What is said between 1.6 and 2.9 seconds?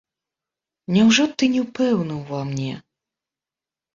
пэўны ўва мне?